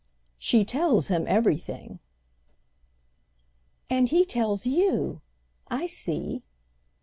[0.39, 1.99] "She tells him everything."
[3.87, 6.41] "And he tells you—I see."